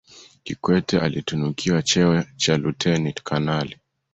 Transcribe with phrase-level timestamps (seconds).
[0.43, 3.77] kikwete alitunukiwa cheo cha luteni kanali